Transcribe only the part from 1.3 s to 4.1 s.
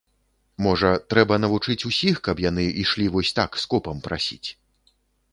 навучыць усіх, каб яны ішлі вось так скопам